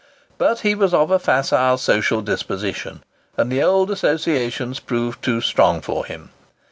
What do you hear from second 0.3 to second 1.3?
But he was of a